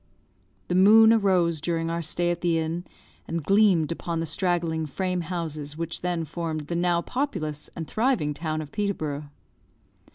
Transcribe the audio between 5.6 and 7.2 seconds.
which then formed the now